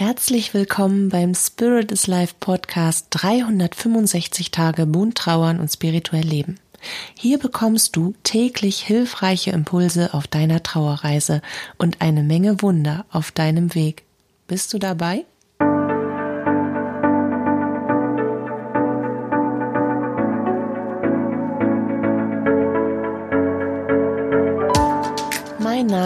Herzlich 0.00 0.54
willkommen 0.54 1.10
beim 1.10 1.34
Spirit 1.34 1.92
is 1.92 2.06
Life 2.06 2.36
Podcast 2.40 3.08
365 3.10 4.50
Tage 4.50 4.86
bunt 4.86 5.18
trauern 5.18 5.60
und 5.60 5.68
spirituell 5.68 6.24
leben. 6.24 6.58
Hier 7.14 7.38
bekommst 7.38 7.96
du 7.96 8.14
täglich 8.22 8.80
hilfreiche 8.80 9.50
Impulse 9.50 10.14
auf 10.14 10.26
deiner 10.26 10.62
Trauerreise 10.62 11.42
und 11.76 12.00
eine 12.00 12.22
Menge 12.22 12.62
Wunder 12.62 13.04
auf 13.10 13.30
deinem 13.30 13.74
Weg. 13.74 14.04
Bist 14.46 14.72
du 14.72 14.78
dabei? 14.78 15.26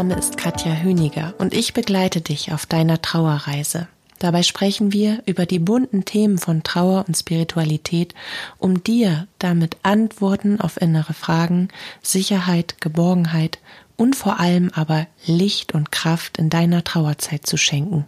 Name 0.09 0.21
ist 0.21 0.37
Katja 0.37 0.75
Hüniger 0.75 1.33
und 1.39 1.55
ich 1.55 1.73
begleite 1.73 2.21
dich 2.21 2.53
auf 2.53 2.67
deiner 2.67 3.01
Trauerreise. 3.01 3.89
Dabei 4.19 4.43
sprechen 4.43 4.93
wir 4.93 5.23
über 5.25 5.47
die 5.47 5.59
bunten 5.59 6.05
Themen 6.05 6.37
von 6.37 6.63
Trauer 6.63 7.07
und 7.09 7.17
Spiritualität, 7.17 8.15
um 8.59 8.85
dir 8.85 9.27
damit 9.39 9.79
Antworten 9.83 10.61
auf 10.61 10.79
innere 10.79 11.15
Fragen, 11.15 11.69
Sicherheit, 12.03 12.83
Geborgenheit 12.83 13.61
und 13.97 14.15
vor 14.15 14.41
allem 14.41 14.71
aber 14.75 15.07
Licht 15.25 15.73
und 15.73 15.91
Kraft 15.91 16.37
in 16.37 16.51
deiner 16.51 16.85
Trauerzeit 16.85 17.47
zu 17.47 17.57
schenken. 17.57 18.05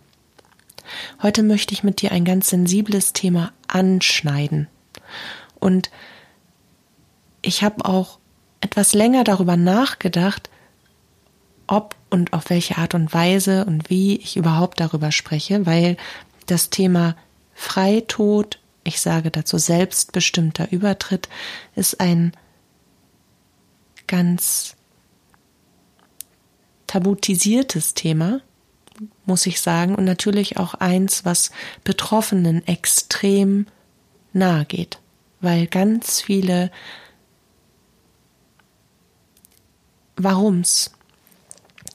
Heute 1.22 1.42
möchte 1.42 1.72
ich 1.72 1.82
mit 1.82 2.02
dir 2.02 2.12
ein 2.12 2.26
ganz 2.26 2.50
sensibles 2.50 3.14
Thema 3.14 3.52
anschneiden. 3.68 4.68
Und 5.60 5.90
ich 7.40 7.62
habe 7.62 7.86
auch 7.86 8.18
etwas 8.60 8.92
länger 8.92 9.24
darüber 9.24 9.56
nachgedacht, 9.56 10.50
ob 11.66 11.94
und 12.10 12.32
auf 12.32 12.50
welche 12.50 12.78
Art 12.78 12.94
und 12.94 13.12
Weise 13.12 13.64
und 13.64 13.90
wie 13.90 14.16
ich 14.16 14.36
überhaupt 14.36 14.80
darüber 14.80 15.12
spreche, 15.12 15.66
weil 15.66 15.96
das 16.46 16.70
Thema 16.70 17.16
Freitod, 17.54 18.58
ich 18.84 19.00
sage 19.00 19.30
dazu 19.30 19.58
selbstbestimmter 19.58 20.70
Übertritt, 20.70 21.28
ist 21.74 22.00
ein 22.00 22.32
ganz 24.06 24.76
tabutisiertes 26.86 27.94
Thema, 27.94 28.40
muss 29.24 29.46
ich 29.46 29.60
sagen, 29.60 29.94
und 29.94 30.04
natürlich 30.04 30.56
auch 30.58 30.74
eins, 30.74 31.24
was 31.24 31.50
Betroffenen 31.82 32.66
extrem 32.66 33.66
nahe 34.32 34.64
geht, 34.64 35.00
weil 35.40 35.66
ganz 35.66 36.20
viele 36.20 36.70
Warums 40.16 40.95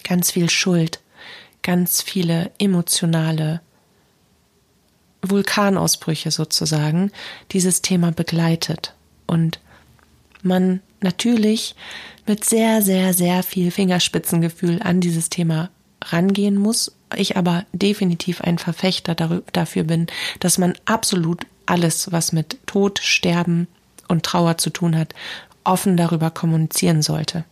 ganz 0.04 0.32
viel 0.32 0.50
Schuld, 0.50 1.00
ganz 1.62 2.02
viele 2.02 2.52
emotionale 2.60 3.62
Vulkanausbrüche 5.22 6.32
sozusagen 6.32 7.12
dieses 7.52 7.82
Thema 7.82 8.12
begleitet 8.12 8.94
und 9.28 9.60
man 10.42 10.82
natürlich 11.02 11.76
mit 12.26 12.46
sehr, 12.46 12.82
sehr, 12.82 13.14
sehr 13.14 13.44
viel 13.44 13.72
Fingerspitzengefühl 13.72 14.82
an 14.82 15.02
dieses 15.02 15.30
Thema 15.30 15.70
rangehen 16.04 16.58
muss. 16.58 16.92
Ich 17.16 17.38
aber 17.38 17.66
definitiv 17.74 18.42
ein 18.42 18.58
Verfechter 18.58 19.16
dafür 19.52 19.84
bin, 19.84 20.08
dass 20.40 20.58
man 20.58 20.74
absolut 20.86 21.46
alles, 21.66 22.12
was 22.12 22.32
mit 22.32 22.58
Tod, 22.66 23.00
Sterben 23.00 23.68
und 24.08 24.24
Trauer 24.24 24.58
zu 24.58 24.70
tun 24.70 24.98
hat, 24.98 25.14
offen 25.64 25.98
darüber 25.98 26.32
kommunizieren 26.32 27.02
sollte. 27.02 27.44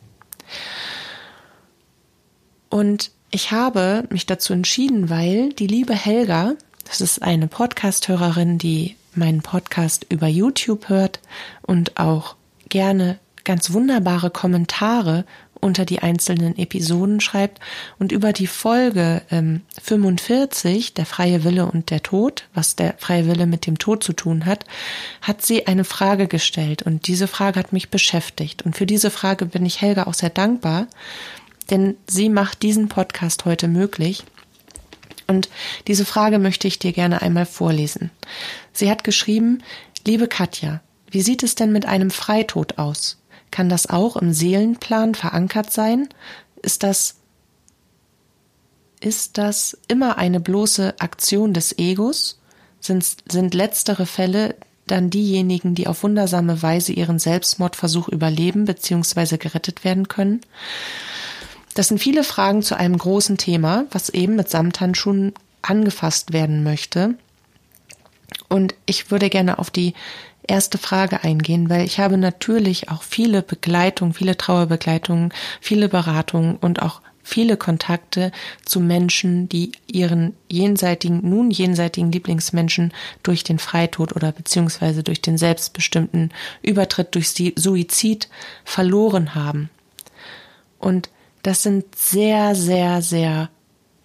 Und 2.70 3.12
ich 3.32 3.52
habe 3.52 4.06
mich 4.10 4.26
dazu 4.26 4.54
entschieden, 4.54 5.10
weil 5.10 5.54
die 5.54 5.68
liebe 5.68 5.94
Helga, 5.94 6.54
das 6.86 7.02
ist 7.02 7.22
eine 7.22 7.48
Podcast-Hörerin, 7.48 8.58
die 8.58 8.96
meinen 9.14 9.42
Podcast 9.42 10.06
über 10.10 10.28
YouTube 10.28 10.90
hört 10.90 11.20
und 11.62 12.00
auch 12.00 12.36
gerne 12.70 13.20
ganz 13.44 13.74
wunderbare 13.74 14.30
Kommentare 14.30 15.26
unter 15.62 15.86
die 15.86 16.00
einzelnen 16.00 16.58
Episoden 16.58 17.20
schreibt 17.20 17.60
und 17.98 18.12
über 18.12 18.32
die 18.34 18.48
Folge 18.48 19.22
ähm, 19.30 19.62
45, 19.82 20.94
der 20.94 21.06
freie 21.06 21.44
Wille 21.44 21.66
und 21.66 21.90
der 21.90 22.02
Tod, 22.02 22.46
was 22.54 22.76
der 22.76 22.96
freie 22.98 23.28
Wille 23.28 23.46
mit 23.46 23.66
dem 23.66 23.78
Tod 23.78 24.04
zu 24.04 24.14
tun 24.14 24.46
hat, 24.46 24.66
hat 25.22 25.42
sie 25.42 25.68
eine 25.68 25.84
Frage 25.84 26.28
gestellt. 26.28 26.84
Und 26.84 27.08
diese 27.08 27.28
Frage 27.28 27.60
hat 27.60 27.74
mich 27.74 27.90
beschäftigt. 27.90 28.62
Und 28.62 28.78
für 28.78 28.86
diese 28.86 29.12
Frage 29.12 29.46
bin 29.46 29.66
ich 29.66 29.82
Helga 29.82 30.04
auch 30.04 30.14
sehr 30.14 30.30
dankbar, 30.30 30.88
denn 31.70 31.98
sie 32.08 32.30
macht 32.30 32.64
diesen 32.64 32.90
Podcast 32.90 33.46
heute 33.46 33.68
möglich. 33.68 34.24
Und 35.28 35.50
diese 35.88 36.06
Frage 36.06 36.40
möchte 36.40 36.68
ich 36.68 36.80
dir 36.80 36.92
gerne 36.92 37.22
einmal 37.22 37.46
vorlesen. 37.46 38.10
Sie 38.74 38.90
hat 38.90 39.04
geschrieben, 39.04 39.64
liebe 40.06 40.28
Katja, 40.28 40.82
wie 41.12 41.22
sieht 41.22 41.44
es 41.44 41.56
denn 41.56 41.72
mit 41.72 41.86
einem 41.86 42.12
Freitod 42.12 42.78
aus? 42.78 43.18
Kann 43.52 43.70
das 43.70 43.88
auch 43.88 44.16
im 44.16 44.34
Seelenplan 44.34 45.16
verankert 45.16 45.72
sein? 45.72 46.10
Ist 46.62 46.84
das 46.84 47.16
ist 49.02 49.38
das 49.38 49.78
immer 49.88 50.18
eine 50.18 50.40
bloße 50.40 50.96
Aktion 51.00 51.54
des 51.54 51.78
Egos? 51.78 52.40
Sind, 52.82 53.06
sind 53.30 53.54
letztere 53.54 54.06
Fälle 54.06 54.56
dann 54.88 55.10
diejenigen, 55.10 55.76
die 55.76 55.88
auf 55.88 56.04
wundersame 56.04 56.62
Weise 56.62 56.92
ihren 56.92 57.20
Selbstmordversuch 57.20 58.10
überleben 58.10 58.66
bzw. 58.66 59.38
gerettet 59.38 59.84
werden 59.84 60.08
können? 60.08 60.42
Das 61.80 61.88
sind 61.88 62.00
viele 62.00 62.26
Fragen 62.26 62.62
zu 62.62 62.76
einem 62.76 62.98
großen 62.98 63.38
Thema, 63.38 63.86
was 63.92 64.10
eben 64.10 64.36
mit 64.36 64.50
Samthandschuhen 64.50 65.32
angefasst 65.62 66.34
werden 66.34 66.62
möchte. 66.62 67.16
Und 68.50 68.76
ich 68.86 69.12
würde 69.12 69.30
gerne 69.30 69.60
auf 69.60 69.70
die 69.70 69.94
erste 70.46 70.78
Frage 70.78 71.24
eingehen, 71.24 71.70
weil 71.70 71.86
ich 71.86 71.98
habe 71.98 72.18
natürlich 72.18 72.90
auch 72.90 73.02
viele 73.02 73.42
Begleitungen, 73.42 74.14
viele 74.14 74.36
Trauerbegleitungen, 74.36 75.34
viele 75.62 75.88
Beratungen 75.88 76.58
und 76.58 76.82
auch 76.82 77.00
viele 77.24 77.56
Kontakte 77.56 78.34
zu 78.66 78.82
Menschen, 78.82 79.48
die 79.48 79.72
ihren 79.88 80.36
jenseitigen, 80.50 81.22
nun 81.30 81.50
jenseitigen 81.50 82.12
Lieblingsmenschen 82.12 82.92
durch 83.24 83.46
den 83.46 83.58
Freitod 83.58 84.18
oder 84.18 84.34
beziehungsweise 84.34 85.02
durch 85.02 85.22
den 85.22 85.38
selbstbestimmten 85.38 86.34
Übertritt 86.62 87.16
durch 87.16 87.30
Suizid 87.30 88.28
verloren 88.66 89.34
haben. 89.34 89.70
Und 90.78 91.08
das 91.50 91.64
sind 91.64 91.96
sehr, 91.96 92.54
sehr, 92.54 93.02
sehr 93.02 93.50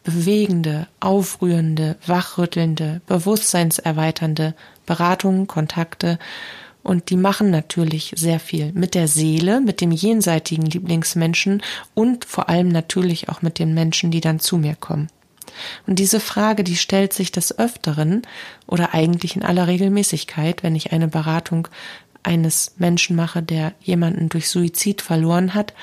bewegende, 0.03 0.89
aufrührende, 0.99 1.97
wachrüttelnde, 2.07 3.03
bewusstseinserweiternde 3.07 4.55
Beratungen, 4.87 5.47
Kontakte 5.47 6.19
und 6.83 7.11
die 7.11 7.19
machen 7.19 7.51
natürlich 7.51 8.15
sehr 8.17 8.41
viel 8.41 8.73
mit 8.73 8.95
der 8.95 9.09
Seele, 9.09 9.61
mit 9.61 9.83
dem 9.83 9.91
jenseitigen 9.91 10.65
Lieblingsmenschen 10.65 11.63
und 11.93 12.25
vor 12.25 12.49
allem 12.49 12.69
natürlich 12.69 13.29
auch 13.29 13.43
mit 13.43 13.59
den 13.59 13.75
Menschen, 13.75 14.11
die 14.11 14.23
dann 14.23 14.41
zu 14.41 14.57
mir 14.57 14.75
kommen. 14.75 15.09
Und 15.87 15.99
diese 15.99 16.21
Frage, 16.21 16.65
die 16.65 16.77
stellt 16.77 17.13
sich 17.13 17.31
des 17.31 17.59
Öfteren 17.59 18.23
oder 18.67 18.95
eigentlich 18.95 19.37
in 19.37 19.43
aller 19.43 19.67
Regelmäßigkeit, 19.67 20.63
wenn 20.63 20.75
ich 20.77 20.93
eine 20.93 21.09
Beratung 21.09 21.69
eines 22.23 22.73
Menschen 22.79 23.17
mache, 23.17 23.43
der 23.43 23.75
jemanden 23.83 24.31
durch 24.31 24.49
Suizid 24.49 25.03
verloren 25.03 25.53
hat, 25.53 25.75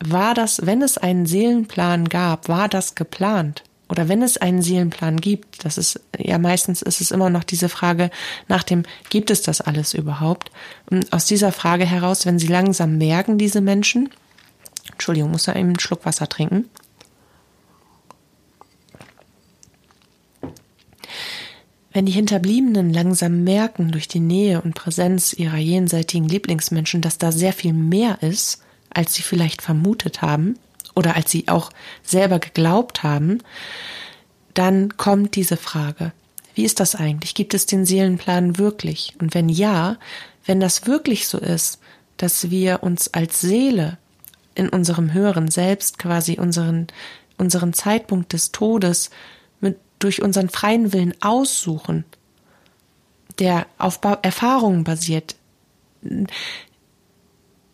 war 0.00 0.34
das, 0.34 0.66
wenn 0.66 0.82
es 0.82 0.98
einen 0.98 1.26
Seelenplan 1.26 2.08
gab, 2.08 2.48
war 2.48 2.68
das 2.68 2.94
geplant? 2.94 3.62
Oder 3.88 4.08
wenn 4.08 4.22
es 4.22 4.36
einen 4.36 4.62
Seelenplan 4.62 5.18
gibt, 5.20 5.64
das 5.64 5.78
ist 5.78 6.00
ja 6.18 6.38
meistens 6.38 6.82
ist 6.82 7.00
es 7.00 7.12
immer 7.12 7.30
noch 7.30 7.44
diese 7.44 7.68
Frage 7.68 8.10
nach 8.48 8.64
dem, 8.64 8.82
gibt 9.10 9.30
es 9.30 9.42
das 9.42 9.60
alles 9.60 9.94
überhaupt? 9.94 10.50
Und 10.90 11.12
aus 11.12 11.26
dieser 11.26 11.52
Frage 11.52 11.86
heraus, 11.86 12.26
wenn 12.26 12.38
sie 12.38 12.48
langsam 12.48 12.98
merken, 12.98 13.38
diese 13.38 13.60
Menschen, 13.60 14.10
Entschuldigung, 14.90 15.30
muss 15.30 15.44
da 15.44 15.52
einen 15.52 15.78
Schluck 15.78 16.04
Wasser 16.04 16.28
trinken. 16.28 16.68
Wenn 21.92 22.06
die 22.06 22.12
Hinterbliebenen 22.12 22.92
langsam 22.92 23.44
merken 23.44 23.92
durch 23.92 24.08
die 24.08 24.20
Nähe 24.20 24.60
und 24.60 24.74
Präsenz 24.74 25.32
ihrer 25.32 25.56
jenseitigen 25.56 26.28
Lieblingsmenschen, 26.28 27.00
dass 27.00 27.18
da 27.18 27.32
sehr 27.32 27.52
viel 27.52 27.72
mehr 27.72 28.22
ist, 28.22 28.62
als 28.96 29.14
sie 29.14 29.22
vielleicht 29.22 29.62
vermutet 29.62 30.22
haben 30.22 30.58
oder 30.94 31.16
als 31.16 31.30
sie 31.30 31.48
auch 31.48 31.70
selber 32.02 32.38
geglaubt 32.38 33.02
haben, 33.02 33.42
dann 34.54 34.96
kommt 34.96 35.36
diese 35.36 35.58
Frage. 35.58 36.12
Wie 36.54 36.64
ist 36.64 36.80
das 36.80 36.94
eigentlich? 36.94 37.34
Gibt 37.34 37.52
es 37.52 37.66
den 37.66 37.84
Seelenplan 37.84 38.56
wirklich? 38.56 39.14
Und 39.20 39.34
wenn 39.34 39.50
ja, 39.50 39.98
wenn 40.46 40.60
das 40.60 40.86
wirklich 40.86 41.28
so 41.28 41.36
ist, 41.36 41.78
dass 42.16 42.50
wir 42.50 42.82
uns 42.82 43.12
als 43.12 43.42
Seele 43.42 43.98
in 44.54 44.70
unserem 44.70 45.12
höheren 45.12 45.48
Selbst 45.48 45.98
quasi 45.98 46.38
unseren, 46.38 46.86
unseren 47.36 47.74
Zeitpunkt 47.74 48.32
des 48.32 48.52
Todes 48.52 49.10
mit, 49.60 49.78
durch 49.98 50.22
unseren 50.22 50.48
freien 50.48 50.94
Willen 50.94 51.12
aussuchen, 51.20 52.06
der 53.38 53.66
auf 53.76 54.00
Erfahrungen 54.22 54.84
basiert, 54.84 55.36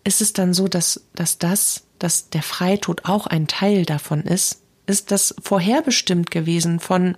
ist 0.04 0.20
es 0.20 0.32
dann 0.32 0.54
so, 0.54 0.69
dass, 0.69 1.06
dass 1.14 1.38
das, 1.38 1.84
dass 1.99 2.31
der 2.31 2.43
Freitod 2.43 3.04
auch 3.04 3.26
ein 3.26 3.46
Teil 3.46 3.84
davon 3.84 4.22
ist? 4.22 4.62
Ist 4.87 5.10
das 5.10 5.34
vorherbestimmt 5.40 6.31
gewesen 6.31 6.81
von 6.81 7.16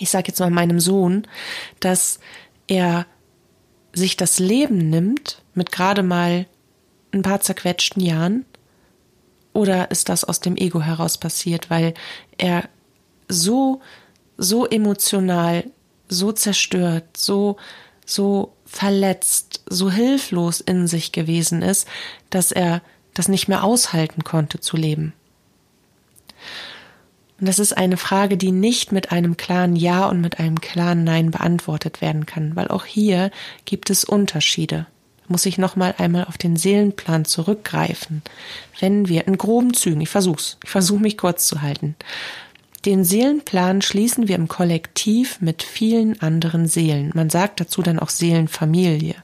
ich 0.00 0.10
sage 0.10 0.28
jetzt 0.28 0.40
mal 0.40 0.50
meinem 0.50 0.80
Sohn, 0.80 1.26
dass 1.80 2.18
er 2.66 3.06
sich 3.92 4.16
das 4.16 4.38
Leben 4.38 4.90
nimmt 4.90 5.42
mit 5.54 5.72
gerade 5.72 6.02
mal 6.02 6.46
ein 7.12 7.22
paar 7.22 7.40
zerquetschten 7.40 8.02
Jahren? 8.02 8.44
Oder 9.52 9.90
ist 9.90 10.08
das 10.08 10.24
aus 10.24 10.40
dem 10.40 10.56
Ego 10.56 10.80
heraus 10.80 11.18
passiert, 11.18 11.70
weil 11.70 11.94
er 12.38 12.68
so, 13.28 13.80
so 14.36 14.64
emotional, 14.66 15.64
so 16.08 16.32
zerstört, 16.32 17.16
so, 17.16 17.56
so 18.10 18.52
verletzt, 18.64 19.62
so 19.66 19.90
hilflos 19.90 20.60
in 20.60 20.86
sich 20.86 21.12
gewesen 21.12 21.62
ist, 21.62 21.86
dass 22.30 22.52
er 22.52 22.82
das 23.14 23.28
nicht 23.28 23.48
mehr 23.48 23.64
aushalten 23.64 24.24
konnte 24.24 24.60
zu 24.60 24.76
leben? 24.76 25.12
Und 27.40 27.48
das 27.48 27.58
ist 27.58 27.72
eine 27.76 27.96
Frage, 27.96 28.36
die 28.36 28.52
nicht 28.52 28.92
mit 28.92 29.12
einem 29.12 29.38
klaren 29.38 29.74
Ja 29.74 30.06
und 30.06 30.20
mit 30.20 30.38
einem 30.38 30.60
klaren 30.60 31.04
Nein 31.04 31.30
beantwortet 31.30 32.02
werden 32.02 32.26
kann, 32.26 32.54
weil 32.54 32.68
auch 32.68 32.84
hier 32.84 33.30
gibt 33.64 33.88
es 33.88 34.04
Unterschiede. 34.04 34.86
Da 35.20 35.24
muss 35.28 35.46
ich 35.46 35.56
nochmal 35.56 35.94
einmal 35.96 36.26
auf 36.26 36.36
den 36.36 36.56
Seelenplan 36.56 37.24
zurückgreifen. 37.24 38.22
Wenn 38.78 39.08
wir 39.08 39.26
in 39.26 39.38
groben 39.38 39.72
Zügen, 39.72 40.02
ich 40.02 40.10
versuch's, 40.10 40.58
ich 40.62 40.70
versuche 40.70 41.00
mich 41.00 41.16
kurz 41.16 41.46
zu 41.46 41.62
halten. 41.62 41.96
Den 42.86 43.04
Seelenplan 43.04 43.82
schließen 43.82 44.26
wir 44.26 44.36
im 44.36 44.48
Kollektiv 44.48 45.42
mit 45.42 45.62
vielen 45.62 46.20
anderen 46.22 46.66
Seelen. 46.66 47.10
Man 47.14 47.28
sagt 47.28 47.60
dazu 47.60 47.82
dann 47.82 47.98
auch 47.98 48.08
Seelenfamilie. 48.08 49.16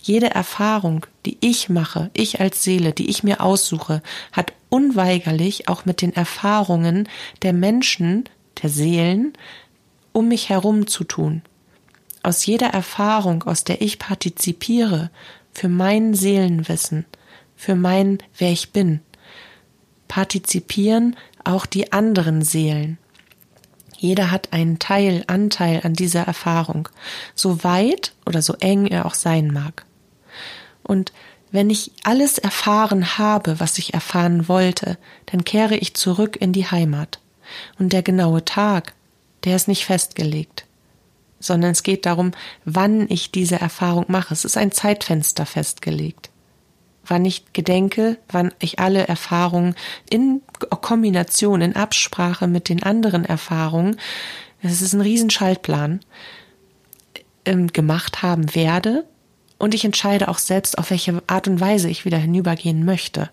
Jede 0.00 0.30
Erfahrung, 0.30 1.06
die 1.26 1.36
ich 1.40 1.68
mache, 1.68 2.10
ich 2.14 2.40
als 2.40 2.62
Seele, 2.62 2.92
die 2.92 3.10
ich 3.10 3.24
mir 3.24 3.40
aussuche, 3.40 4.02
hat 4.30 4.52
unweigerlich 4.68 5.68
auch 5.68 5.84
mit 5.84 6.00
den 6.00 6.14
Erfahrungen 6.14 7.08
der 7.42 7.52
Menschen, 7.52 8.24
der 8.62 8.70
Seelen, 8.70 9.32
um 10.12 10.28
mich 10.28 10.48
herum 10.48 10.86
zu 10.86 11.02
tun. 11.02 11.42
Aus 12.22 12.46
jeder 12.46 12.68
Erfahrung, 12.68 13.42
aus 13.42 13.64
der 13.64 13.82
ich 13.82 13.98
partizipiere, 13.98 15.10
für 15.52 15.68
mein 15.68 16.14
Seelenwissen, 16.14 17.04
für 17.56 17.74
mein 17.74 18.18
Wer 18.38 18.52
ich 18.52 18.70
bin, 18.70 19.00
partizipieren 20.06 21.16
auch 21.44 21.66
die 21.66 21.92
anderen 21.92 22.42
Seelen. 22.42 22.98
Jeder 23.96 24.30
hat 24.30 24.52
einen 24.52 24.80
Teil, 24.80 25.22
Anteil 25.28 25.80
an 25.84 25.94
dieser 25.94 26.22
Erfahrung, 26.22 26.88
so 27.36 27.62
weit 27.62 28.14
oder 28.26 28.42
so 28.42 28.54
eng 28.54 28.86
er 28.86 29.06
auch 29.06 29.14
sein 29.14 29.52
mag. 29.52 29.84
Und 30.82 31.12
wenn 31.52 31.70
ich 31.70 31.92
alles 32.02 32.38
erfahren 32.38 33.18
habe, 33.18 33.60
was 33.60 33.78
ich 33.78 33.94
erfahren 33.94 34.48
wollte, 34.48 34.98
dann 35.26 35.44
kehre 35.44 35.76
ich 35.76 35.94
zurück 35.94 36.36
in 36.40 36.52
die 36.52 36.66
Heimat. 36.66 37.20
Und 37.78 37.92
der 37.92 38.02
genaue 38.02 38.44
Tag, 38.44 38.94
der 39.44 39.54
ist 39.54 39.68
nicht 39.68 39.84
festgelegt, 39.84 40.66
sondern 41.38 41.70
es 41.70 41.84
geht 41.84 42.06
darum, 42.06 42.32
wann 42.64 43.08
ich 43.08 43.30
diese 43.30 43.60
Erfahrung 43.60 44.06
mache. 44.08 44.34
Es 44.34 44.44
ist 44.44 44.56
ein 44.56 44.72
Zeitfenster 44.72 45.46
festgelegt. 45.46 46.31
Wann 47.04 47.24
ich 47.24 47.52
gedenke, 47.52 48.18
wann 48.28 48.52
ich 48.60 48.78
alle 48.78 49.06
Erfahrungen 49.08 49.74
in 50.08 50.42
Kombination, 50.58 51.60
in 51.60 51.76
Absprache 51.76 52.46
mit 52.46 52.68
den 52.68 52.82
anderen 52.82 53.24
Erfahrungen, 53.24 53.96
es 54.62 54.80
ist 54.80 54.92
ein 54.92 55.00
Riesenschaltplan, 55.00 56.00
ähm, 57.44 57.68
gemacht 57.68 58.22
haben 58.22 58.54
werde 58.54 59.04
und 59.58 59.74
ich 59.74 59.84
entscheide 59.84 60.28
auch 60.28 60.38
selbst, 60.38 60.78
auf 60.78 60.90
welche 60.90 61.22
Art 61.26 61.48
und 61.48 61.60
Weise 61.60 61.88
ich 61.88 62.04
wieder 62.04 62.18
hinübergehen 62.18 62.84
möchte. 62.84 63.30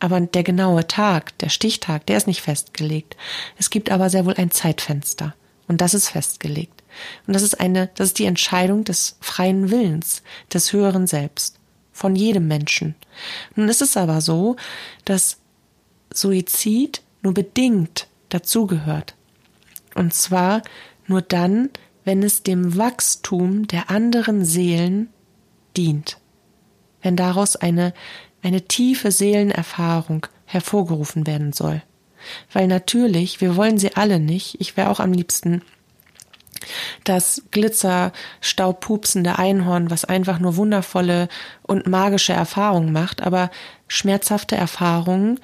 Aber 0.00 0.20
der 0.20 0.42
genaue 0.42 0.86
Tag, 0.86 1.36
der 1.38 1.48
Stichtag, 1.48 2.06
der 2.06 2.16
ist 2.16 2.26
nicht 2.26 2.42
festgelegt. 2.42 3.16
Es 3.58 3.70
gibt 3.70 3.90
aber 3.90 4.10
sehr 4.10 4.26
wohl 4.26 4.34
ein 4.34 4.50
Zeitfenster. 4.50 5.34
Und 5.66 5.80
das 5.80 5.94
ist 5.94 6.08
festgelegt. 6.08 6.82
Und 7.26 7.34
das 7.34 7.42
ist 7.42 7.58
eine, 7.58 7.90
das 7.94 8.08
ist 8.08 8.18
die 8.18 8.26
Entscheidung 8.26 8.84
des 8.84 9.16
freien 9.20 9.70
Willens, 9.70 10.22
des 10.52 10.72
höheren 10.72 11.06
Selbst. 11.06 11.58
Von 11.94 12.16
jedem 12.16 12.48
Menschen. 12.48 12.96
Nun 13.54 13.68
ist 13.68 13.80
es 13.80 13.96
aber 13.96 14.20
so, 14.20 14.56
dass 15.04 15.38
Suizid 16.12 17.02
nur 17.22 17.34
bedingt 17.34 18.08
dazugehört. 18.28 19.14
Und 19.94 20.12
zwar 20.12 20.62
nur 21.06 21.22
dann, 21.22 21.70
wenn 22.04 22.24
es 22.24 22.42
dem 22.42 22.76
Wachstum 22.76 23.68
der 23.68 23.90
anderen 23.90 24.44
Seelen 24.44 25.08
dient, 25.76 26.18
wenn 27.00 27.16
daraus 27.16 27.54
eine, 27.54 27.94
eine 28.42 28.62
tiefe 28.62 29.12
Seelenerfahrung 29.12 30.26
hervorgerufen 30.46 31.28
werden 31.28 31.52
soll. 31.52 31.80
Weil 32.52 32.66
natürlich, 32.66 33.40
wir 33.40 33.54
wollen 33.54 33.78
sie 33.78 33.94
alle 33.94 34.18
nicht, 34.18 34.60
ich 34.60 34.76
wäre 34.76 34.90
auch 34.90 35.00
am 35.00 35.12
liebsten 35.12 35.62
das 37.04 37.42
Glitzerstaubpupsende 37.50 39.38
Einhorn, 39.38 39.90
was 39.90 40.04
einfach 40.04 40.38
nur 40.38 40.56
wundervolle 40.56 41.28
und 41.62 41.86
magische 41.86 42.32
Erfahrungen 42.32 42.92
macht, 42.92 43.22
aber 43.22 43.50
schmerzhafte 43.88 44.56
Erfahrungen, 44.56 45.40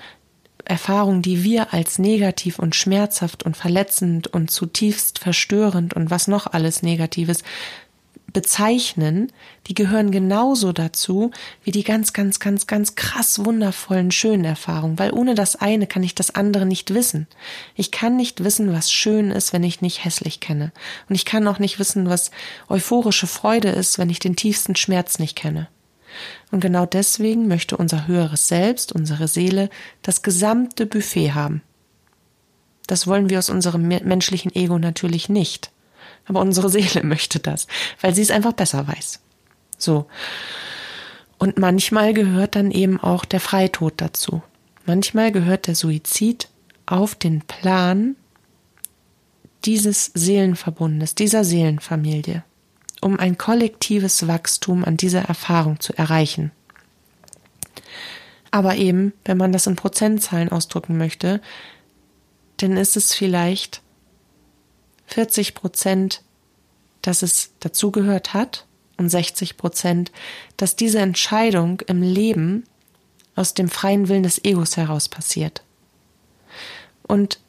Erfahrungen, 0.64 1.22
die 1.22 1.42
wir 1.42 1.72
als 1.72 1.98
negativ 1.98 2.58
und 2.58 2.74
schmerzhaft 2.74 3.42
und 3.42 3.56
verletzend 3.56 4.28
und 4.28 4.50
zutiefst 4.50 5.18
verstörend 5.18 5.94
und 5.94 6.10
was 6.10 6.28
noch 6.28 6.46
alles 6.46 6.82
Negatives 6.82 7.42
bezeichnen, 8.32 9.32
die 9.66 9.74
gehören 9.74 10.10
genauso 10.10 10.72
dazu 10.72 11.30
wie 11.64 11.70
die 11.70 11.84
ganz, 11.84 12.12
ganz, 12.12 12.40
ganz, 12.40 12.66
ganz 12.66 12.94
krass 12.94 13.44
wundervollen, 13.44 14.10
schönen 14.10 14.44
Erfahrungen, 14.44 14.98
weil 14.98 15.12
ohne 15.12 15.34
das 15.34 15.56
eine 15.56 15.86
kann 15.86 16.02
ich 16.02 16.14
das 16.14 16.34
andere 16.34 16.66
nicht 16.66 16.94
wissen. 16.94 17.26
Ich 17.74 17.90
kann 17.90 18.16
nicht 18.16 18.44
wissen, 18.44 18.72
was 18.72 18.90
schön 18.90 19.30
ist, 19.30 19.52
wenn 19.52 19.64
ich 19.64 19.80
nicht 19.80 20.04
hässlich 20.04 20.40
kenne. 20.40 20.72
Und 21.08 21.14
ich 21.14 21.24
kann 21.24 21.46
auch 21.48 21.58
nicht 21.58 21.78
wissen, 21.78 22.08
was 22.08 22.30
euphorische 22.68 23.26
Freude 23.26 23.68
ist, 23.68 23.98
wenn 23.98 24.10
ich 24.10 24.18
den 24.18 24.36
tiefsten 24.36 24.76
Schmerz 24.76 25.18
nicht 25.18 25.36
kenne. 25.36 25.68
Und 26.50 26.60
genau 26.60 26.86
deswegen 26.86 27.48
möchte 27.48 27.76
unser 27.76 28.06
höheres 28.06 28.48
Selbst, 28.48 28.92
unsere 28.92 29.28
Seele, 29.28 29.70
das 30.02 30.22
gesamte 30.22 30.86
Buffet 30.86 31.32
haben. 31.32 31.62
Das 32.86 33.06
wollen 33.06 33.30
wir 33.30 33.38
aus 33.38 33.50
unserem 33.50 33.86
menschlichen 33.86 34.54
Ego 34.54 34.78
natürlich 34.78 35.28
nicht 35.28 35.70
aber 36.30 36.40
unsere 36.40 36.70
Seele 36.70 37.02
möchte 37.04 37.40
das, 37.40 37.66
weil 38.00 38.14
sie 38.14 38.22
es 38.22 38.30
einfach 38.30 38.52
besser 38.52 38.86
weiß. 38.86 39.20
So. 39.76 40.06
Und 41.38 41.58
manchmal 41.58 42.14
gehört 42.14 42.54
dann 42.54 42.70
eben 42.70 43.00
auch 43.00 43.24
der 43.24 43.40
Freitod 43.40 43.94
dazu. 43.96 44.42
Manchmal 44.86 45.32
gehört 45.32 45.66
der 45.66 45.74
Suizid 45.74 46.48
auf 46.86 47.14
den 47.14 47.42
Plan 47.42 48.16
dieses 49.64 50.12
Seelenverbundes, 50.14 51.14
dieser 51.14 51.44
Seelenfamilie, 51.44 52.44
um 53.00 53.18
ein 53.18 53.36
kollektives 53.36 54.26
Wachstum 54.26 54.84
an 54.84 54.96
dieser 54.96 55.22
Erfahrung 55.22 55.80
zu 55.80 55.96
erreichen. 55.98 56.52
Aber 58.50 58.76
eben, 58.76 59.12
wenn 59.24 59.36
man 59.36 59.52
das 59.52 59.66
in 59.66 59.76
Prozentzahlen 59.76 60.50
ausdrücken 60.50 60.96
möchte, 60.96 61.40
dann 62.58 62.76
ist 62.76 62.96
es 62.96 63.14
vielleicht 63.14 63.82
40 65.10 65.54
Prozent, 65.54 66.22
dass 67.02 67.22
es 67.22 67.50
dazugehört 67.60 68.32
hat 68.32 68.66
und 68.96 69.08
60 69.08 69.56
Prozent, 69.56 70.12
dass 70.56 70.76
diese 70.76 71.00
Entscheidung 71.00 71.80
im 71.86 72.02
Leben 72.02 72.64
aus 73.34 73.54
dem 73.54 73.68
freien 73.68 74.08
Willen 74.08 74.22
des 74.22 74.44
Egos 74.44 74.76
heraus 74.76 75.08
passiert. 75.08 75.62
Und 77.02 77.40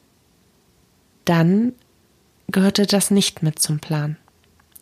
dann 1.24 1.72
gehörte 2.48 2.86
das 2.86 3.10
nicht 3.10 3.42
mit 3.42 3.58
zum 3.58 3.78
Plan. 3.78 4.16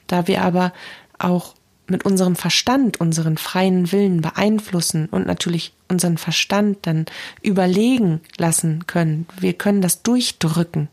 Da 0.06 0.26
wir 0.26 0.42
aber 0.42 0.72
auch 1.18 1.54
mit 1.87 2.04
unserem 2.04 2.37
Verstand 2.37 3.00
unseren 3.00 3.37
freien 3.37 3.92
Willen 3.92 4.20
beeinflussen 4.22 5.06
und 5.10 5.26
natürlich 5.26 5.75
unseren 5.88 6.18
Verstand 6.18 6.78
dann 6.82 7.06
überlegen 7.42 8.20
lassen 8.38 8.87
können, 8.87 9.26
wir 9.38 9.54
können 9.54 9.82
das 9.82 10.02
durchdrücken 10.02 10.88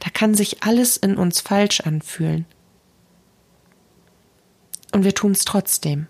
da 0.00 0.10
kann 0.10 0.34
sich 0.34 0.62
alles 0.62 0.96
in 0.96 1.16
uns 1.16 1.40
falsch 1.40 1.80
anfühlen. 1.80 2.46
Und 4.92 5.04
wir 5.04 5.14
tun 5.14 5.32
es 5.32 5.44
trotzdem, 5.44 6.06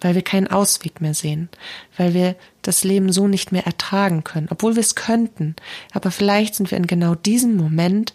weil 0.00 0.14
wir 0.14 0.22
keinen 0.22 0.46
Ausweg 0.46 1.00
mehr 1.00 1.14
sehen, 1.14 1.48
weil 1.96 2.14
wir 2.14 2.36
das 2.62 2.84
Leben 2.84 3.12
so 3.12 3.26
nicht 3.26 3.52
mehr 3.52 3.66
ertragen 3.66 4.24
können, 4.24 4.48
obwohl 4.50 4.76
wir 4.76 4.80
es 4.80 4.94
könnten, 4.94 5.56
aber 5.92 6.10
vielleicht 6.10 6.54
sind 6.54 6.70
wir 6.70 6.78
in 6.78 6.86
genau 6.86 7.14
diesem 7.14 7.56
Moment 7.56 8.14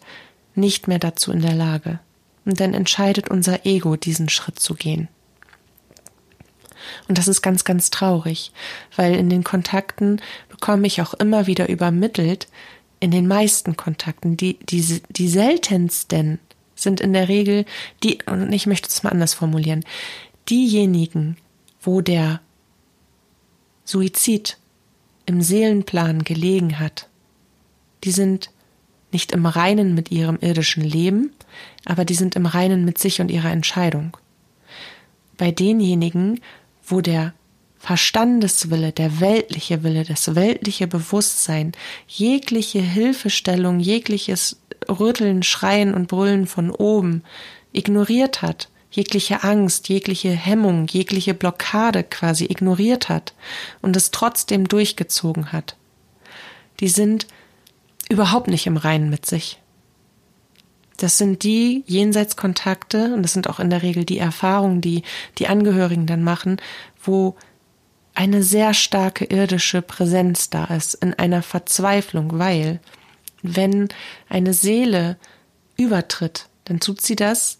nicht 0.56 0.88
mehr 0.88 1.00
dazu 1.00 1.32
in 1.32 1.42
der 1.42 1.54
Lage. 1.54 2.00
Und 2.46 2.60
dann 2.60 2.74
entscheidet 2.74 3.30
unser 3.30 3.66
Ego, 3.66 3.96
diesen 3.96 4.30
Schritt 4.30 4.60
zu 4.60 4.76
gehen. 4.76 5.10
Und 7.08 7.18
das 7.18 7.28
ist 7.28 7.42
ganz, 7.42 7.64
ganz 7.64 7.90
traurig, 7.90 8.52
weil 8.96 9.16
in 9.16 9.30
den 9.30 9.44
Kontakten 9.44 10.22
bekomme 10.50 10.88
ich 10.88 11.02
auch 11.02 11.14
immer 11.16 11.48
wieder 11.48 11.70
übermittelt, 11.70 12.48
in 13.00 13.12
den 13.12 13.28
meisten 13.28 13.78
Kontakten, 13.78 14.38
die, 14.38 14.58
die, 14.60 15.02
die 15.10 15.28
seltensten 15.28 16.40
sind 16.76 17.00
in 17.00 17.14
der 17.14 17.30
Regel 17.30 17.66
die, 18.04 18.20
und 18.26 18.52
ich 18.52 18.68
möchte 18.68 18.90
es 18.90 19.04
mal 19.04 19.12
anders 19.12 19.34
formulieren, 19.34 19.84
diejenigen, 20.50 21.38
wo 21.82 22.02
der 22.02 22.42
Suizid 23.86 24.58
im 25.26 25.42
Seelenplan 25.42 26.24
gelegen 26.24 26.80
hat, 26.80 27.08
die 28.04 28.12
sind 28.12 28.50
nicht 29.12 29.32
im 29.32 29.46
Reinen 29.46 29.96
mit 29.96 30.12
ihrem 30.12 30.38
irdischen 30.42 30.84
Leben, 30.84 31.32
aber 31.86 32.06
die 32.06 32.16
sind 32.16 32.36
im 32.36 32.46
Reinen 32.46 32.86
mit 32.86 32.98
sich 32.98 33.22
und 33.22 33.32
ihrer 33.32 33.52
Entscheidung. 33.52 34.18
Bei 35.38 35.52
denjenigen, 35.52 36.42
wo 36.86 37.02
der 37.02 37.34
Verstandeswille, 37.86 38.92
der 38.92 39.20
weltliche 39.20 39.84
Wille, 39.84 40.06
das 40.06 40.34
weltliche 40.34 40.88
Bewusstsein, 40.88 41.74
jegliche 42.08 42.82
Hilfestellung, 42.82 43.80
jegliches 43.80 44.60
Rütteln, 44.90 45.44
Schreien 45.44 45.94
und 45.94 46.08
Brüllen 46.08 46.48
von 46.48 46.72
oben 46.72 47.22
ignoriert 47.74 48.42
hat, 48.42 48.70
jegliche 48.90 49.44
Angst, 49.44 49.88
jegliche 49.88 50.32
Hemmung, 50.32 50.88
jegliche 50.88 51.36
Blockade 51.36 52.04
quasi 52.04 52.46
ignoriert 52.46 53.08
hat 53.08 53.36
und 53.84 53.96
es 53.96 54.10
trotzdem 54.10 54.68
durchgezogen 54.68 55.52
hat. 55.52 55.78
Die 56.80 56.88
sind 56.88 57.28
überhaupt 58.10 58.48
nicht 58.48 58.66
im 58.66 58.78
Reinen 58.78 59.12
mit 59.12 59.28
sich. 59.28 59.60
Das 60.98 61.20
sind 61.20 61.44
die 61.44 61.84
Jenseitskontakte 61.86 63.14
und 63.14 63.22
das 63.22 63.34
sind 63.34 63.48
auch 63.48 63.60
in 63.60 63.70
der 63.70 63.84
Regel 63.84 64.06
die 64.06 64.18
Erfahrungen, 64.18 64.82
die 64.82 65.04
die 65.38 65.48
Angehörigen 65.48 66.08
dann 66.08 66.24
machen, 66.24 66.60
wo 67.04 67.36
eine 68.16 68.44
sehr 68.44 68.74
starke 68.74 69.26
irdische 69.26 69.82
Präsenz 69.82 70.50
da 70.50 70.66
ist, 70.66 70.96
in 70.96 71.14
einer 71.14 71.44
Verzweiflung, 71.44 72.40
weil 72.40 72.80
wenn 73.44 73.90
eine 74.30 74.54
Seele 74.54 75.18
übertritt, 75.78 76.48
dann 76.64 76.80
tut 76.80 77.02
sie 77.02 77.16
das 77.16 77.60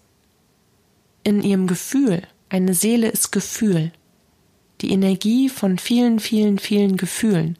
in 1.24 1.44
ihrem 1.44 1.68
Gefühl. 1.68 2.24
Eine 2.50 2.74
Seele 2.74 3.10
ist 3.10 3.32
Gefühl. 3.32 3.92
Die 4.82 4.92
Energie 4.92 5.50
von 5.50 5.78
vielen, 5.78 6.20
vielen, 6.20 6.58
vielen 6.58 6.98
Gefühlen. 6.98 7.58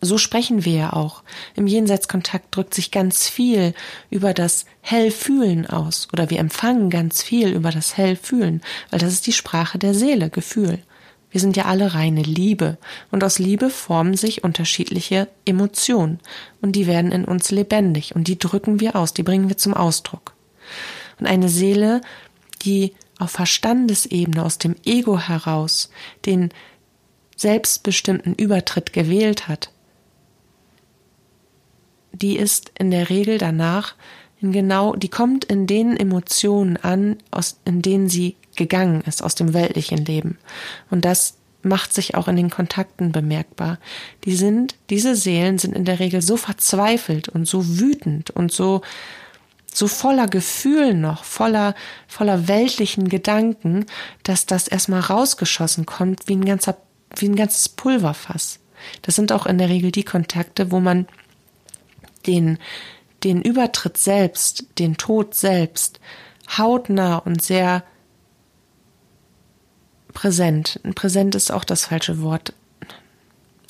So 0.00 0.18
sprechen 0.18 0.64
wir 0.64 0.74
ja 0.74 0.92
auch. 0.92 1.22
Im 1.54 1.66
Jenseitskontakt 1.66 2.54
drückt 2.54 2.74
sich 2.74 2.90
ganz 2.90 3.28
viel 3.28 3.72
über 4.10 4.34
das 4.34 4.66
Hellfühlen 4.80 5.66
aus 5.66 6.08
oder 6.12 6.28
wir 6.28 6.38
empfangen 6.38 6.90
ganz 6.90 7.22
viel 7.22 7.48
über 7.48 7.70
das 7.70 7.96
Hellfühlen, 7.96 8.62
weil 8.90 8.98
das 8.98 9.12
ist 9.12 9.26
die 9.26 9.32
Sprache 9.32 9.78
der 9.78 9.94
Seele, 9.94 10.28
Gefühl. 10.28 10.80
Wir 11.36 11.40
sind 11.42 11.54
ja 11.54 11.66
alle 11.66 11.92
reine 11.92 12.22
Liebe. 12.22 12.78
Und 13.10 13.22
aus 13.22 13.38
Liebe 13.38 13.68
formen 13.68 14.16
sich 14.16 14.42
unterschiedliche 14.42 15.28
Emotionen. 15.44 16.18
Und 16.62 16.72
die 16.72 16.86
werden 16.86 17.12
in 17.12 17.26
uns 17.26 17.50
lebendig. 17.50 18.16
Und 18.16 18.26
die 18.26 18.38
drücken 18.38 18.80
wir 18.80 18.96
aus, 18.96 19.12
die 19.12 19.22
bringen 19.22 19.50
wir 19.50 19.58
zum 19.58 19.74
Ausdruck. 19.74 20.32
Und 21.20 21.26
eine 21.26 21.50
Seele, 21.50 22.00
die 22.62 22.94
auf 23.18 23.32
Verstandesebene 23.32 24.42
aus 24.42 24.56
dem 24.56 24.76
Ego 24.86 25.18
heraus 25.18 25.90
den 26.24 26.48
selbstbestimmten 27.36 28.34
Übertritt 28.34 28.94
gewählt 28.94 29.46
hat, 29.46 29.70
die 32.12 32.38
ist 32.38 32.72
in 32.78 32.90
der 32.90 33.10
Regel 33.10 33.36
danach 33.36 33.94
in 34.40 34.52
genau, 34.52 34.94
die 34.94 35.10
kommt 35.10 35.44
in 35.44 35.66
den 35.66 35.98
Emotionen 35.98 36.78
an, 36.78 37.18
aus, 37.30 37.60
in 37.66 37.82
denen 37.82 38.08
sie 38.08 38.36
gegangen 38.56 39.02
ist 39.02 39.22
aus 39.22 39.34
dem 39.34 39.54
weltlichen 39.54 40.04
Leben. 40.04 40.38
Und 40.90 41.04
das 41.04 41.36
macht 41.62 41.92
sich 41.92 42.14
auch 42.14 42.28
in 42.28 42.36
den 42.36 42.50
Kontakten 42.50 43.12
bemerkbar. 43.12 43.78
Die 44.24 44.36
sind, 44.36 44.76
diese 44.88 45.16
Seelen 45.16 45.58
sind 45.58 45.74
in 45.74 45.84
der 45.84 45.98
Regel 45.98 46.22
so 46.22 46.36
verzweifelt 46.36 47.28
und 47.28 47.46
so 47.46 47.78
wütend 47.78 48.30
und 48.30 48.52
so, 48.52 48.82
so 49.72 49.88
voller 49.88 50.28
Gefühl 50.28 50.94
noch, 50.94 51.24
voller, 51.24 51.74
voller 52.08 52.48
weltlichen 52.48 53.08
Gedanken, 53.08 53.84
dass 54.22 54.46
das 54.46 54.68
erstmal 54.68 55.00
rausgeschossen 55.00 55.84
kommt 55.86 56.28
wie 56.28 56.36
ein 56.36 56.44
ganzer, 56.44 56.76
wie 57.16 57.28
ein 57.28 57.36
ganzes 57.36 57.68
Pulverfass. 57.68 58.60
Das 59.02 59.16
sind 59.16 59.32
auch 59.32 59.46
in 59.46 59.58
der 59.58 59.68
Regel 59.68 59.90
die 59.90 60.04
Kontakte, 60.04 60.70
wo 60.70 60.80
man 60.80 61.06
den, 62.26 62.58
den 63.24 63.42
Übertritt 63.42 63.96
selbst, 63.98 64.66
den 64.78 64.96
Tod 64.96 65.34
selbst, 65.34 66.00
hautnah 66.56 67.16
und 67.18 67.42
sehr 67.42 67.82
präsent. 70.16 70.80
Präsent 70.94 71.34
ist 71.34 71.52
auch 71.52 71.62
das 71.62 71.84
falsche 71.84 72.22
Wort. 72.22 72.54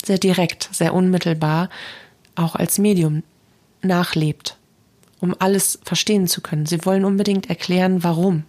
Sehr 0.03 0.17
direkt, 0.17 0.69
sehr 0.71 0.93
unmittelbar, 0.93 1.69
auch 2.35 2.55
als 2.55 2.77
Medium 2.77 3.23
nachlebt, 3.81 4.55
um 5.19 5.35
alles 5.39 5.77
verstehen 5.83 6.25
zu 6.25 6.39
können. 6.39 6.65
Sie 6.65 6.85
wollen 6.85 7.03
unbedingt 7.03 7.49
erklären, 7.49 8.01
warum. 8.01 8.45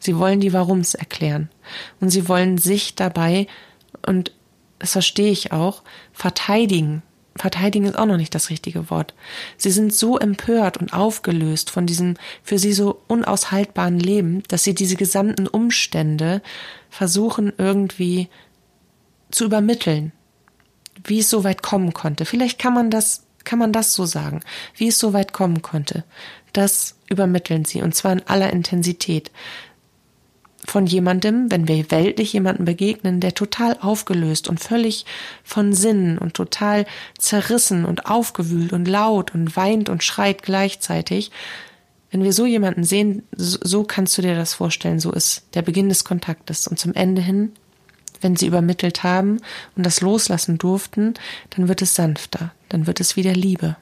Sie 0.00 0.16
wollen 0.16 0.40
die 0.40 0.54
Warums 0.54 0.94
erklären. 0.94 1.50
Und 2.00 2.08
sie 2.08 2.28
wollen 2.28 2.56
sich 2.56 2.94
dabei, 2.94 3.46
und 4.06 4.32
das 4.78 4.92
verstehe 4.92 5.30
ich 5.30 5.52
auch, 5.52 5.82
verteidigen 6.14 7.02
verteidigen 7.36 7.86
ist 7.86 7.98
auch 7.98 8.06
noch 8.06 8.16
nicht 8.16 8.34
das 8.34 8.50
richtige 8.50 8.90
Wort. 8.90 9.14
Sie 9.56 9.70
sind 9.70 9.94
so 9.94 10.18
empört 10.18 10.76
und 10.76 10.92
aufgelöst 10.92 11.70
von 11.70 11.86
diesem 11.86 12.16
für 12.42 12.58
sie 12.58 12.72
so 12.72 13.00
unaushaltbaren 13.08 13.98
Leben, 13.98 14.42
dass 14.48 14.64
sie 14.64 14.74
diese 14.74 14.96
gesamten 14.96 15.46
Umstände 15.46 16.42
versuchen 16.90 17.52
irgendwie 17.58 18.28
zu 19.30 19.44
übermitteln, 19.44 20.12
wie 21.04 21.18
es 21.18 21.30
so 21.30 21.42
weit 21.42 21.62
kommen 21.62 21.92
konnte. 21.92 22.24
Vielleicht 22.24 22.58
kann 22.58 22.74
man 22.74 22.90
das, 22.90 23.24
kann 23.42 23.58
man 23.58 23.72
das 23.72 23.94
so 23.94 24.06
sagen, 24.06 24.40
wie 24.76 24.88
es 24.88 24.98
so 24.98 25.12
weit 25.12 25.32
kommen 25.32 25.60
konnte. 25.60 26.04
Das 26.52 26.96
übermitteln 27.08 27.64
sie 27.64 27.82
und 27.82 27.96
zwar 27.96 28.12
in 28.12 28.22
aller 28.26 28.52
Intensität 28.52 29.32
von 30.64 30.86
jemandem, 30.86 31.50
wenn 31.50 31.68
wir 31.68 31.90
weltlich 31.90 32.32
jemanden 32.32 32.64
begegnen, 32.64 33.20
der 33.20 33.34
total 33.34 33.76
aufgelöst 33.80 34.48
und 34.48 34.60
völlig 34.60 35.04
von 35.42 35.72
Sinnen 35.72 36.18
und 36.18 36.34
total 36.34 36.86
zerrissen 37.18 37.84
und 37.84 38.06
aufgewühlt 38.06 38.72
und 38.72 38.88
laut 38.88 39.34
und 39.34 39.56
weint 39.56 39.88
und 39.88 40.02
schreit 40.02 40.42
gleichzeitig, 40.42 41.30
wenn 42.10 42.22
wir 42.22 42.32
so 42.32 42.46
jemanden 42.46 42.84
sehen, 42.84 43.24
so 43.32 43.82
kannst 43.82 44.16
du 44.16 44.22
dir 44.22 44.36
das 44.36 44.54
vorstellen, 44.54 45.00
so 45.00 45.10
ist 45.10 45.42
der 45.54 45.62
Beginn 45.62 45.88
des 45.88 46.04
Kontaktes. 46.04 46.68
Und 46.68 46.78
zum 46.78 46.94
Ende 46.94 47.20
hin, 47.20 47.52
wenn 48.20 48.36
sie 48.36 48.46
übermittelt 48.46 49.02
haben 49.02 49.40
und 49.76 49.84
das 49.84 50.00
loslassen 50.00 50.56
durften, 50.56 51.14
dann 51.50 51.66
wird 51.66 51.82
es 51.82 51.94
sanfter, 51.94 52.52
dann 52.68 52.86
wird 52.86 53.00
es 53.00 53.16
wieder 53.16 53.32
Liebe 53.32 53.76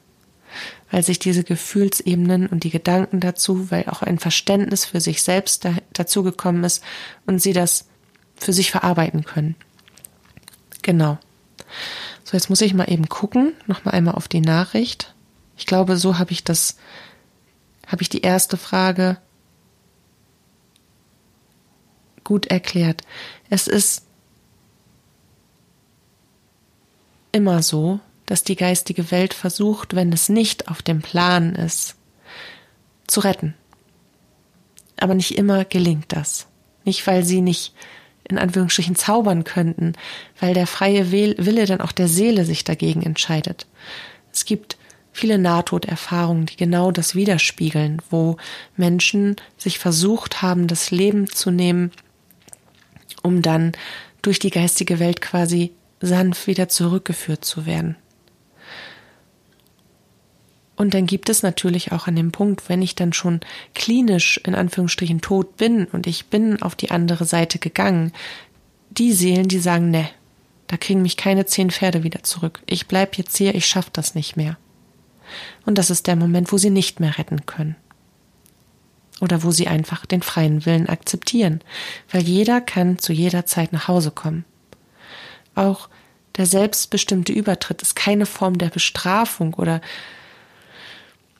weil 0.91 1.03
sich 1.03 1.19
diese 1.19 1.43
Gefühlsebenen 1.43 2.47
und 2.47 2.63
die 2.63 2.69
Gedanken 2.69 3.19
dazu, 3.19 3.71
weil 3.71 3.85
auch 3.87 4.01
ein 4.01 4.19
Verständnis 4.19 4.85
für 4.85 5.01
sich 5.01 5.23
selbst 5.23 5.65
da, 5.65 5.73
dazu 5.93 6.23
gekommen 6.23 6.63
ist 6.63 6.83
und 7.25 7.41
sie 7.41 7.53
das 7.53 7.87
für 8.35 8.53
sich 8.53 8.71
verarbeiten 8.71 9.23
können. 9.23 9.55
Genau. 10.81 11.17
So, 12.23 12.37
jetzt 12.37 12.49
muss 12.49 12.61
ich 12.61 12.73
mal 12.73 12.91
eben 12.91 13.09
gucken, 13.09 13.53
noch 13.67 13.85
mal 13.85 13.91
einmal 13.91 14.15
auf 14.15 14.27
die 14.27 14.41
Nachricht. 14.41 15.13
Ich 15.57 15.65
glaube, 15.65 15.97
so 15.97 16.17
habe 16.19 16.31
ich 16.31 16.43
das, 16.43 16.77
habe 17.87 18.01
ich 18.01 18.09
die 18.09 18.21
erste 18.21 18.57
Frage 18.57 19.17
gut 22.23 22.47
erklärt. 22.47 23.01
Es 23.49 23.67
ist 23.67 24.05
immer 27.31 27.61
so, 27.61 27.99
dass 28.25 28.43
die 28.43 28.55
geistige 28.55 29.11
Welt 29.11 29.33
versucht, 29.33 29.95
wenn 29.95 30.11
es 30.13 30.29
nicht 30.29 30.69
auf 30.69 30.81
dem 30.81 31.01
Plan 31.01 31.55
ist, 31.55 31.95
zu 33.07 33.19
retten. 33.19 33.53
Aber 34.99 35.15
nicht 35.15 35.37
immer 35.37 35.65
gelingt 35.65 36.13
das. 36.13 36.47
Nicht, 36.85 37.05
weil 37.07 37.23
sie 37.23 37.41
nicht 37.41 37.73
in 38.29 38.37
Anführungsstrichen 38.37 38.95
zaubern 38.95 39.43
könnten, 39.43 39.93
weil 40.39 40.53
der 40.53 40.67
freie 40.67 41.11
Wille 41.11 41.65
dann 41.65 41.81
auch 41.81 41.91
der 41.91 42.07
Seele 42.07 42.45
sich 42.45 42.63
dagegen 42.63 43.01
entscheidet. 43.01 43.67
Es 44.31 44.45
gibt 44.45 44.77
viele 45.11 45.37
Nahtoderfahrungen, 45.37 46.45
die 46.45 46.55
genau 46.55 46.91
das 46.91 47.15
widerspiegeln, 47.15 48.01
wo 48.09 48.37
Menschen 48.77 49.35
sich 49.57 49.77
versucht 49.77 50.41
haben, 50.41 50.67
das 50.67 50.89
Leben 50.89 51.27
zu 51.27 51.51
nehmen, 51.51 51.91
um 53.21 53.41
dann 53.41 53.73
durch 54.21 54.39
die 54.39 54.49
geistige 54.49 54.99
Welt 54.99 55.21
quasi 55.21 55.73
sanft 56.01 56.47
wieder 56.47 56.69
zurückgeführt 56.69 57.45
zu 57.45 57.65
werden. 57.65 57.95
Und 60.83 60.93
dann 60.93 61.05
gibt 61.05 61.29
es 61.29 61.43
natürlich 61.43 61.93
auch 61.93 62.07
an 62.07 62.17
dem 62.17 62.33
Punkt, 62.33 62.67
wenn 62.67 62.81
ich 62.81 62.93
dann 62.93 63.13
schon 63.13 63.39
klinisch 63.73 64.37
in 64.43 64.53
Anführungsstrichen 64.53 65.21
tot 65.21 65.55
bin 65.55 65.85
und 65.85 66.07
ich 66.07 66.25
bin 66.25 66.61
auf 66.61 66.75
die 66.75 66.91
andere 66.91 67.23
Seite 67.23 67.57
gegangen, 67.57 68.11
die 68.89 69.13
Seelen, 69.13 69.47
die 69.47 69.59
sagen, 69.59 69.91
ne, 69.91 70.09
da 70.67 70.75
kriegen 70.75 71.01
mich 71.01 71.15
keine 71.15 71.45
zehn 71.45 71.71
Pferde 71.71 72.03
wieder 72.03 72.23
zurück. 72.23 72.61
Ich 72.65 72.85
bleib 72.87 73.15
jetzt 73.17 73.37
hier, 73.37 73.55
ich 73.55 73.65
schaff 73.65 73.89
das 73.91 74.13
nicht 74.13 74.35
mehr. 74.35 74.57
Und 75.65 75.77
das 75.77 75.89
ist 75.89 76.05
der 76.05 76.17
Moment, 76.17 76.51
wo 76.51 76.57
sie 76.57 76.69
nicht 76.69 76.99
mehr 76.99 77.17
retten 77.17 77.45
können. 77.45 77.77
Oder 79.21 79.41
wo 79.41 79.51
sie 79.51 79.69
einfach 79.69 80.05
den 80.05 80.21
freien 80.21 80.65
Willen 80.65 80.89
akzeptieren, 80.89 81.61
weil 82.11 82.23
jeder 82.23 82.59
kann 82.59 82.99
zu 82.99 83.13
jeder 83.13 83.45
Zeit 83.45 83.71
nach 83.71 83.87
Hause 83.87 84.11
kommen. 84.11 84.43
Auch 85.55 85.87
der 86.35 86.45
selbstbestimmte 86.45 87.31
Übertritt 87.31 87.81
ist 87.81 87.95
keine 87.95 88.25
Form 88.25 88.57
der 88.57 88.69
Bestrafung 88.69 89.53
oder 89.53 89.79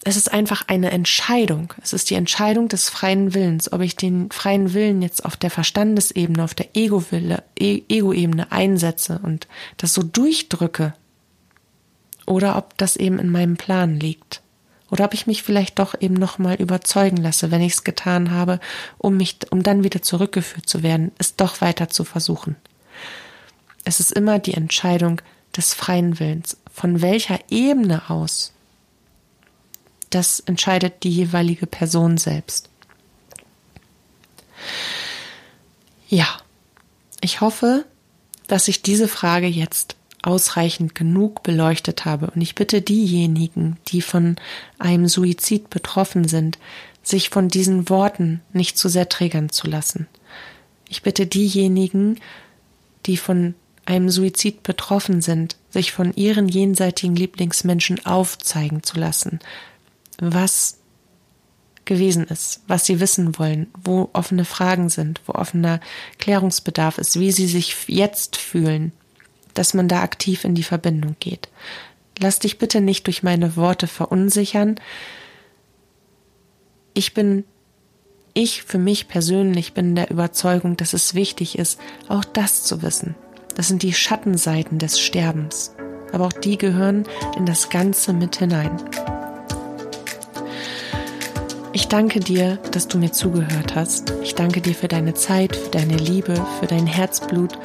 es 0.06 0.18
ist 0.18 0.34
einfach 0.34 0.68
eine 0.68 0.92
Entscheidung. 0.92 1.74
Es 1.82 1.94
ist 1.94 2.10
die 2.10 2.16
Entscheidung 2.16 2.68
des 2.68 2.90
freien 2.90 3.34
Willens, 3.34 3.72
ob 3.72 3.82
ich 3.82 3.96
den 3.96 4.30
freien 4.32 4.74
Willen 4.74 5.02
jetzt 5.02 5.24
auf 5.24 5.38
der 5.38 5.50
Verstandesebene, 5.50 6.44
auf 6.44 6.54
der 6.54 6.76
Ego-Wille, 6.76 7.44
e-, 7.58 7.84
Ego-Ebene 7.88 8.52
einsetze 8.52 9.20
und 9.24 9.48
das 9.78 9.94
so 9.94 10.04
durchdrücke 10.04 10.94
oder 12.26 12.58
ob 12.58 12.78
das 12.78 12.98
eben 12.98 13.20
in 13.20 13.30
meinem 13.30 13.58
Plan 13.58 14.00
liegt. 14.00 14.42
Oder 14.92 15.06
ob 15.06 15.14
ich 15.14 15.26
mich 15.26 15.42
vielleicht 15.42 15.80
doch 15.80 15.96
eben 16.00 16.14
nochmal 16.14 16.56
überzeugen 16.56 17.18
lasse, 17.18 17.50
wenn 17.50 17.62
ich 17.62 17.74
es 17.74 17.84
getan 17.84 18.32
habe, 18.32 18.60
um 18.98 19.18
mich, 19.18 19.38
um 19.50 19.64
dann 19.64 19.84
wieder 19.84 20.02
zurückgeführt 20.02 20.70
zu 20.70 20.84
werden, 20.84 21.12
es 21.18 21.36
doch 21.36 21.62
weiter 21.62 21.90
zu 21.90 22.04
versuchen. 22.04 22.56
Es 23.86 24.00
ist 24.00 24.12
immer 24.12 24.38
die 24.38 24.54
Entscheidung 24.54 25.22
des 25.56 25.74
freien 25.74 26.20
Willens. 26.20 26.58
Von 26.72 27.02
welcher 27.02 27.40
Ebene 27.50 28.10
aus? 28.10 28.53
Das 30.14 30.42
entscheidet 30.42 31.02
die 31.02 31.10
jeweilige 31.10 31.66
Person 31.66 32.20
selbst. 32.20 32.70
Ja, 36.08 36.28
ich 37.20 37.42
hoffe, 37.42 37.86
dass 38.46 38.68
ich 38.68 38.84
diese 38.84 39.08
Frage 39.08 39.48
jetzt 39.48 39.96
ausreichend 40.22 40.94
genug 40.94 41.42
beleuchtet 41.42 42.06
habe. 42.06 42.30
Und 42.30 42.42
ich 42.42 42.54
bitte 42.54 42.84
diejenigen, 42.84 43.78
die 43.88 44.04
von 44.04 44.36
einem 44.78 45.08
Suizid 45.08 45.72
betroffen 45.72 46.28
sind, 46.28 46.60
sich 47.02 47.32
von 47.32 47.48
diesen 47.48 47.90
Worten 47.90 48.42
nicht 48.54 48.78
zu 48.78 48.90
sehr 48.90 49.10
triggern 49.10 49.50
zu 49.50 49.66
lassen. 49.66 50.06
Ich 50.90 51.02
bitte 51.02 51.26
diejenigen, 51.26 52.20
die 53.08 53.18
von 53.18 53.56
einem 53.86 54.12
Suizid 54.12 54.62
betroffen 54.62 55.24
sind, 55.24 55.56
sich 55.72 55.92
von 55.92 56.14
ihren 56.14 56.48
jenseitigen 56.48 57.16
Lieblingsmenschen 57.16 58.06
aufzeigen 58.06 58.84
zu 58.84 59.00
lassen, 59.00 59.40
was 60.20 60.78
gewesen 61.86 62.26
ist, 62.26 62.62
was 62.68 62.86
sie 62.86 63.00
wissen 63.00 63.38
wollen, 63.38 63.68
wo 63.84 64.10
offene 64.14 64.46
Fragen 64.46 64.90
sind, 64.90 65.22
wo 65.26 65.34
offener 65.34 65.80
Klärungsbedarf 66.18 66.98
ist, 66.98 67.20
wie 67.20 67.32
sie 67.32 67.48
sich 67.48 67.76
jetzt 67.88 68.38
fühlen, 68.38 68.94
dass 69.54 69.74
man 69.74 69.88
da 69.88 70.02
aktiv 70.02 70.44
in 70.44 70.56
die 70.56 70.64
Verbindung 70.64 71.16
geht. 71.20 71.50
Lass 72.20 72.40
dich 72.40 72.58
bitte 72.58 72.80
nicht 72.82 73.08
durch 73.08 73.24
meine 73.24 73.56
Worte 73.56 73.88
verunsichern. 73.88 74.80
Ich 76.94 77.14
bin, 77.14 77.44
ich 78.34 78.64
für 78.64 78.78
mich 78.78 79.08
persönlich 79.08 79.74
bin 79.74 79.96
der 79.96 80.12
Überzeugung, 80.12 80.78
dass 80.78 80.94
es 80.94 81.16
wichtig 81.16 81.58
ist, 81.58 81.80
auch 82.08 82.24
das 82.24 82.64
zu 82.64 82.82
wissen. 82.82 83.16
Das 83.56 83.68
sind 83.68 83.84
die 83.84 83.94
Schattenseiten 83.94 84.80
des 84.80 85.00
Sterbens. 85.00 85.76
Aber 86.12 86.28
auch 86.28 86.34
die 86.34 86.58
gehören 86.58 87.06
in 87.36 87.46
das 87.46 87.70
Ganze 87.70 88.14
mit 88.14 88.36
hinein. 88.38 88.78
Ich 91.76 91.88
danke 91.88 92.20
dir, 92.20 92.58
dass 92.72 92.88
du 92.88 93.00
mir 93.00 93.12
zugehört 93.12 93.74
hast. 93.74 94.14
Ich 94.22 94.36
danke 94.36 94.62
dir 94.62 94.76
für 94.76 94.88
deine 94.88 95.16
Zeit, 95.16 95.56
für 95.56 95.72
deine 95.72 95.98
Liebe, 95.98 96.36
für 96.60 96.68
dein 96.68 96.86
Herzblut. 96.86 97.58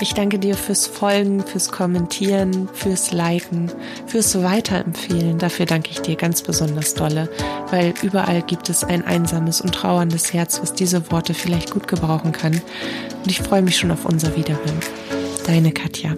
Ich 0.00 0.14
danke 0.14 0.40
dir 0.40 0.56
fürs 0.56 0.88
Folgen, 0.88 1.44
fürs 1.46 1.70
Kommentieren, 1.70 2.68
fürs 2.72 3.12
Liken, 3.12 3.70
fürs 4.06 4.42
Weiterempfehlen. 4.42 5.38
Dafür 5.38 5.66
danke 5.66 5.92
ich 5.92 6.00
dir 6.00 6.16
ganz 6.16 6.42
besonders 6.42 6.94
dolle, 6.94 7.28
weil 7.70 7.94
überall 8.02 8.42
gibt 8.42 8.68
es 8.68 8.82
ein 8.82 9.06
einsames 9.06 9.60
und 9.60 9.72
trauerndes 9.72 10.32
Herz, 10.32 10.60
was 10.60 10.74
diese 10.74 11.12
Worte 11.12 11.32
vielleicht 11.32 11.70
gut 11.70 11.86
gebrauchen 11.86 12.32
kann. 12.32 12.54
Und 12.54 13.30
ich 13.30 13.40
freue 13.42 13.62
mich 13.62 13.76
schon 13.76 13.92
auf 13.92 14.04
unser 14.04 14.36
Wiederhören. 14.36 14.80
Deine 15.46 15.70
Katja. 15.70 16.16